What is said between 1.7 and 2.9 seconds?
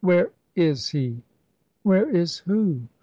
"Where is who?"